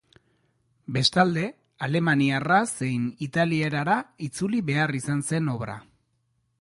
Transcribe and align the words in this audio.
Bestalde, 0.95 1.43
alemaniarra 1.87 2.57
zein 2.79 3.05
italierara 3.29 3.99
itzuli 4.29 4.63
behar 4.71 4.99
izan 5.05 5.23
zen 5.29 5.53
obra. 5.59 5.77